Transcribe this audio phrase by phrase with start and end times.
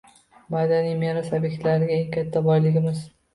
[0.53, 3.05] Madaniy meros ob’ektlari– eng katta boyligimiz